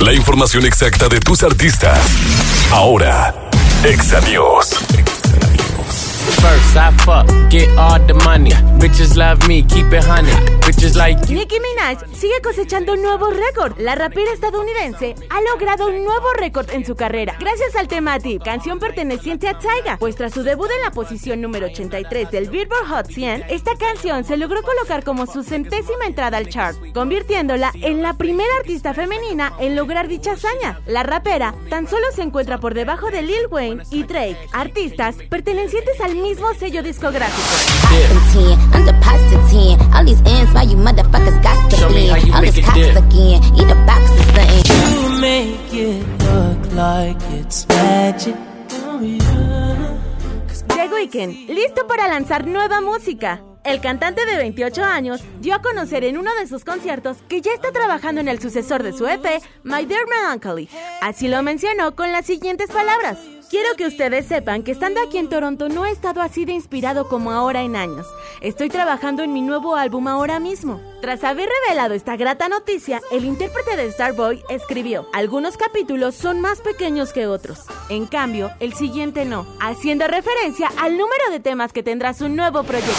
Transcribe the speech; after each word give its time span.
La 0.00 0.14
información 0.14 0.64
exacta 0.64 1.08
de 1.08 1.18
tus 1.18 1.42
artistas. 1.42 1.98
Ahora, 2.70 3.34
Exa. 3.84 4.20
First 6.40 6.76
I 6.76 6.92
fuck, 7.04 7.26
get 7.50 7.68
all 7.76 7.98
the 8.06 8.14
money. 8.24 8.52
Bitches 8.78 9.16
love 9.16 9.46
me, 9.48 9.62
keep 9.62 9.92
it 9.92 10.04
honey. 10.04 10.30
Bitches 10.62 10.94
like 10.94 11.18
you. 11.28 11.34
Nicki 11.34 11.56
Minaj 11.58 11.98
sigue 12.14 12.40
cosechando 12.42 12.94
nuevos 12.94 13.34
récords. 13.36 13.74
La 13.78 13.96
rapera 13.96 14.32
estadounidense 14.32 15.16
ha 15.30 15.40
logrado 15.40 15.88
un 15.88 16.04
nuevo 16.04 16.32
récord 16.38 16.70
en 16.70 16.86
su 16.86 16.94
carrera 16.94 17.36
gracias 17.40 17.74
al 17.74 17.88
tema 17.88 18.18
Deep, 18.20 18.44
canción 18.44 18.78
perteneciente 18.78 19.48
a 19.48 19.58
Tyga, 19.58 19.96
pues 19.98 20.14
tras 20.14 20.32
su 20.32 20.44
debut 20.44 20.68
en 20.70 20.82
la 20.84 20.92
posición 20.92 21.40
número 21.40 21.66
83 21.66 22.30
del 22.30 22.48
Billboard 22.50 22.86
Hot 22.86 23.06
100, 23.10 23.46
esta 23.48 23.74
canción 23.76 24.22
se 24.24 24.36
logró 24.36 24.62
colocar 24.62 25.02
como 25.02 25.26
su 25.26 25.42
centésima 25.42 26.06
entrada 26.06 26.36
al 26.36 26.48
chart, 26.48 26.76
convirtiéndola 26.94 27.72
en 27.74 28.00
la 28.00 28.14
primera 28.14 28.50
artista 28.60 28.94
femenina 28.94 29.54
en 29.58 29.74
lograr 29.74 30.06
dicha 30.06 30.32
hazaña. 30.32 30.80
La 30.86 31.02
rapera 31.02 31.54
tan 31.68 31.88
solo 31.88 32.06
se 32.14 32.22
encuentra 32.22 32.58
por 32.58 32.74
debajo 32.74 33.10
de 33.10 33.22
Lil 33.22 33.48
Wayne 33.50 33.82
y 33.90 34.04
Drake, 34.04 34.38
artistas 34.52 35.16
pertenecientes 35.28 36.00
al 36.00 36.14
mismo 36.14 36.27
sello 36.36 36.82
discográfico. 36.82 37.48
I'm 38.72 38.84
deposit 38.84 39.40
10. 39.50 39.92
All 39.94 40.04
these 40.04 40.20
ends, 40.26 40.52
why 40.52 40.62
you 40.62 40.76
motherfuckers 40.76 41.40
got 41.42 41.70
to 41.70 41.76
Show 41.76 41.88
me 41.90 42.08
how 42.08 42.16
you 42.16 42.32
All 42.34 42.40
make 42.42 42.52
this 42.54 42.58
it 42.58 42.64
cops 42.64 42.78
dip. 42.78 42.96
again. 42.96 43.42
Eat 43.56 43.70
a 43.70 43.74
box 43.86 44.10
of 44.10 44.24
something. 44.34 44.64
You 45.12 45.20
make 45.20 45.72
it 45.72 46.06
look 46.22 46.72
like 46.74 47.16
it's 47.32 47.66
magic. 47.68 48.36
Yeah. 49.00 49.98
The 50.68 50.88
Weeknd, 50.94 51.48
listo 51.50 51.86
para 51.86 52.08
lanzar 52.08 52.46
nueva 52.46 52.80
música. 52.80 53.40
El 53.64 53.80
cantante 53.80 54.24
de 54.24 54.36
28 54.36 54.82
años 54.84 55.20
dio 55.40 55.54
a 55.54 55.60
conocer 55.62 56.04
en 56.04 56.16
uno 56.16 56.34
de 56.36 56.46
sus 56.46 56.64
conciertos 56.64 57.18
que 57.28 57.40
ya 57.40 57.52
está 57.52 57.70
trabajando 57.72 58.20
en 58.20 58.28
el 58.28 58.40
sucesor 58.40 58.82
de 58.82 58.92
su 58.92 59.06
EP, 59.06 59.24
My 59.62 59.84
Dear 59.84 60.06
Melancholy. 60.08 60.68
Así 61.02 61.28
lo 61.28 61.42
mencionó 61.42 61.94
con 61.94 62.12
las 62.12 62.24
siguientes 62.26 62.70
palabras. 62.70 63.18
Quiero 63.50 63.76
que 63.76 63.86
ustedes 63.86 64.26
sepan 64.26 64.62
que 64.62 64.72
estando 64.72 65.00
aquí 65.00 65.16
en 65.16 65.30
Toronto 65.30 65.70
no 65.70 65.86
he 65.86 65.90
estado 65.90 66.20
así 66.20 66.44
de 66.44 66.52
inspirado 66.52 67.08
como 67.08 67.32
ahora 67.32 67.62
en 67.62 67.76
años. 67.76 68.06
Estoy 68.42 68.68
trabajando 68.68 69.22
en 69.22 69.32
mi 69.32 69.40
nuevo 69.40 69.74
álbum 69.74 70.06
ahora 70.06 70.38
mismo. 70.38 70.82
Tras 71.00 71.24
haber 71.24 71.48
revelado 71.64 71.94
esta 71.94 72.16
grata 72.16 72.50
noticia, 72.50 73.00
el 73.10 73.24
intérprete 73.24 73.74
de 73.76 73.90
Starboy 73.90 74.42
escribió, 74.50 75.08
algunos 75.14 75.56
capítulos 75.56 76.14
son 76.14 76.42
más 76.42 76.60
pequeños 76.60 77.14
que 77.14 77.26
otros. 77.26 77.60
En 77.88 78.04
cambio, 78.04 78.50
el 78.60 78.74
siguiente 78.74 79.24
no, 79.24 79.46
haciendo 79.60 80.06
referencia 80.08 80.70
al 80.78 80.98
número 80.98 81.30
de 81.30 81.40
temas 81.40 81.72
que 81.72 81.82
tendrá 81.82 82.12
su 82.12 82.28
nuevo 82.28 82.64
proyecto. 82.64 82.92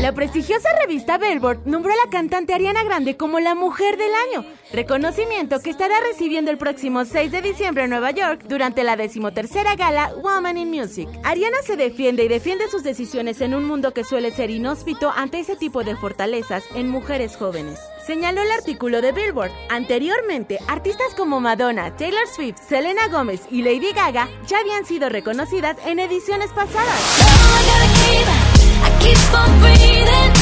La 0.00 0.12
prestigiosa 0.12 0.68
revista 0.80 1.16
Billboard 1.16 1.64
nombró 1.64 1.92
a 1.92 2.04
la 2.04 2.10
cantante 2.10 2.52
Ariana 2.52 2.82
Grande 2.82 3.16
como 3.16 3.38
la 3.38 3.54
mujer 3.54 3.96
del 3.96 4.10
año, 4.28 4.44
reconocimiento 4.72 5.60
que 5.60 5.70
estará 5.70 5.94
recibiendo 6.10 6.50
el 6.50 6.58
próximo 6.58 7.04
6 7.04 7.30
de 7.30 7.40
diciembre 7.40 7.84
en 7.84 7.90
Nueva 7.90 8.10
York 8.10 8.42
durante 8.48 8.82
la 8.82 8.96
decimotercera 8.96 9.76
gala 9.76 10.12
Woman 10.22 10.58
in 10.58 10.70
Music. 10.70 11.08
Ariana 11.22 11.58
se 11.64 11.76
defiende 11.76 12.24
y 12.24 12.28
defiende 12.28 12.68
sus 12.68 12.82
decisiones 12.82 13.40
en 13.40 13.54
un 13.54 13.64
mundo 13.64 13.92
que 13.92 14.02
suele 14.02 14.32
ser 14.32 14.50
inhóspito 14.50 15.12
ante 15.14 15.38
ese 15.38 15.54
tipo 15.54 15.84
de 15.84 15.94
fortalezas 15.94 16.64
en 16.74 16.88
mujeres 16.88 17.36
jóvenes. 17.36 17.78
Señaló 18.06 18.42
el 18.42 18.50
artículo 18.50 19.00
de 19.00 19.12
Billboard. 19.12 19.52
Anteriormente, 19.68 20.58
artistas 20.66 21.14
como 21.16 21.40
Madonna, 21.40 21.96
Taylor 21.96 22.26
Swift, 22.26 22.58
Selena 22.68 23.06
Gomez 23.08 23.42
y 23.50 23.62
Lady 23.62 23.92
Gaga 23.92 24.28
ya 24.48 24.58
habían 24.58 24.84
sido 24.84 25.08
reconocidas 25.08 25.76
en 25.86 26.00
ediciones 26.00 26.50
pasadas. 26.50 27.91
I 28.12 28.24
gotta 28.24 28.58
keep, 28.58 28.82
I 28.82 28.90
keep 29.00 29.34
on 29.34 29.60
breathing. 29.60 30.32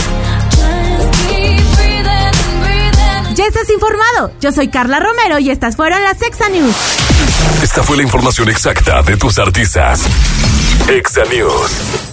Just 0.50 1.12
keep 1.28 1.62
breathing 1.76 2.06
and 2.06 2.36
breathing. 2.62 3.34
Ya 3.36 3.46
estás 3.46 3.70
informado. 3.70 4.32
Yo 4.40 4.52
soy 4.52 4.68
Carla 4.68 5.00
Romero 5.00 5.38
y 5.38 5.50
estas 5.50 5.76
fueron 5.76 6.02
las 6.02 6.20
Exa 6.22 6.48
News. 6.48 6.74
Esta 7.62 7.82
fue 7.82 7.96
la 7.96 8.02
información 8.02 8.48
exacta 8.48 9.02
de 9.02 9.16
tus 9.16 9.38
artistas. 9.38 10.02
Exa 10.88 11.24
News. 11.24 12.09